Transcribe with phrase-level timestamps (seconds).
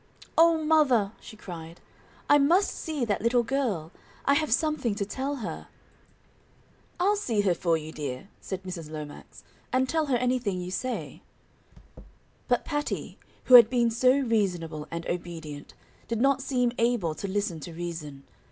[0.35, 1.79] "Oh, mother!" she cried,
[2.27, 3.91] "I must see that little girl;
[4.25, 5.67] I have something to tell her."
[6.99, 8.89] "I'll see her for you, dear," said Mrs.
[8.89, 11.21] Lomax, "and tell her anything you say."
[12.47, 15.75] But Patty, who had been so reasonable and obedient,
[16.07, 18.23] did not seem able to listen to reason.